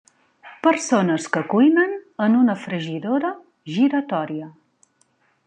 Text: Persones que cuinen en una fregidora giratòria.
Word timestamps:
Persones 0.67 1.27
que 1.35 1.43
cuinen 1.51 1.93
en 2.29 2.39
una 2.39 2.57
fregidora 2.63 3.33
giratòria. 3.77 4.51